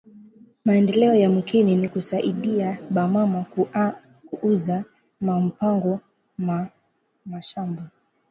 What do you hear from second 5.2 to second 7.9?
ma mpango na mashamba